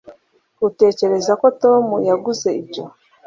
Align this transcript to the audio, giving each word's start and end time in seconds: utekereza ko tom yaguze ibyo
utekereza 0.67 1.33
ko 1.41 1.47
tom 1.61 1.83
yaguze 2.09 2.47
ibyo 2.61 2.83